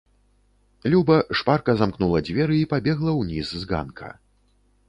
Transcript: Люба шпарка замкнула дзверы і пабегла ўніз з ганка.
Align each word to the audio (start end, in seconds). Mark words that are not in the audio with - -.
Люба 0.93 1.17
шпарка 1.41 1.75
замкнула 1.81 2.23
дзверы 2.31 2.57
і 2.63 2.67
пабегла 2.75 3.11
ўніз 3.21 3.47
з 3.61 3.71
ганка. 3.75 4.09